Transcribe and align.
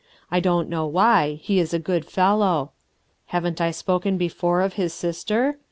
I 0.31 0.39
don't 0.39 0.67
know 0.67 0.87
why, 0.87 1.33
he 1.43 1.59
is 1.59 1.75
a 1.75 1.77
good 1.77 2.05
fellow. 2.05 2.71
Haven't 3.27 3.61
I 3.61 3.69
spoken 3.69 4.17
before 4.17 4.61
of 4.61 4.73
his 4.73 4.95
sister? 4.95 5.59